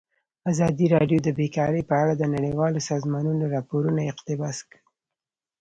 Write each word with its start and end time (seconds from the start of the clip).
ازادي 0.51 0.85
راډیو 0.95 1.19
د 1.23 1.29
بیکاري 1.39 1.81
په 1.89 1.93
اړه 2.01 2.13
د 2.17 2.23
نړیوالو 2.35 2.79
سازمانونو 2.91 3.43
راپورونه 3.55 4.01
اقتباس 4.11 4.57
کړي. 4.69 4.79